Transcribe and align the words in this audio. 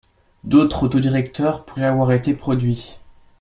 D'autres 0.43 0.81
autodirecteurs 0.87 1.63
pourraient 1.63 1.83
avoir 1.85 2.11
été 2.11 2.33
produits. 2.33 2.97